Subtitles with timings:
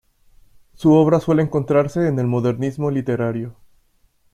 [0.73, 3.55] Su obra suele encontrarse en el modernismo literario.